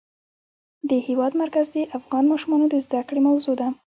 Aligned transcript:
د 0.89 0.91
هېواد 1.07 1.33
مرکز 1.41 1.67
د 1.75 1.79
افغان 1.97 2.23
ماشومانو 2.31 2.65
د 2.69 2.75
زده 2.85 3.01
کړې 3.07 3.21
موضوع 3.29 3.55
ده. 3.61 3.67